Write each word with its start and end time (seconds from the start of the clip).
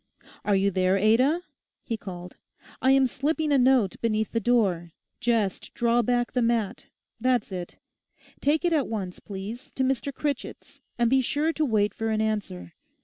'Are 0.43 0.55
you 0.55 0.71
there, 0.71 0.97
Ada?' 0.97 1.43
he 1.83 1.95
called. 1.95 2.37
'I 2.81 2.91
am 2.93 3.05
slipping 3.05 3.51
a 3.51 3.59
note 3.59 3.97
beneath 4.01 4.31
the 4.31 4.39
door; 4.39 4.93
just 5.19 5.71
draw 5.75 6.01
back 6.01 6.31
the 6.31 6.41
mat; 6.41 6.87
that's 7.19 7.51
it. 7.51 7.77
Take 8.39 8.65
it 8.65 8.73
at 8.73 8.87
once, 8.87 9.19
please, 9.19 9.71
to 9.73 9.83
Mr. 9.83 10.11
Critchett's, 10.11 10.81
and 10.97 11.07
be 11.07 11.21
sure 11.21 11.53
to 11.53 11.63
wait 11.63 11.93
for 11.93 12.09
an 12.09 12.19
answer. 12.19 12.73